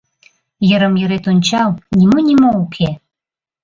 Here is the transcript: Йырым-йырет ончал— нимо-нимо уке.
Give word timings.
Йырым-йырет 0.69 1.25
ончал— 1.31 1.69
нимо-нимо 1.97 2.49
уке. 2.63 2.89